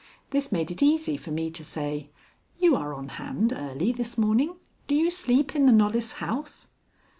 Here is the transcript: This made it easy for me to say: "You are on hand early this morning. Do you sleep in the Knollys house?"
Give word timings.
This 0.31 0.51
made 0.51 0.71
it 0.71 0.81
easy 0.81 1.15
for 1.15 1.29
me 1.29 1.51
to 1.51 1.63
say: 1.63 2.09
"You 2.57 2.75
are 2.75 2.91
on 2.95 3.07
hand 3.09 3.53
early 3.55 3.91
this 3.91 4.17
morning. 4.17 4.55
Do 4.87 4.95
you 4.95 5.11
sleep 5.11 5.55
in 5.55 5.67
the 5.67 5.71
Knollys 5.71 6.13
house?" 6.13 6.69